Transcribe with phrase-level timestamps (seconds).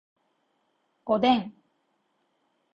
[1.05, 1.53] おでん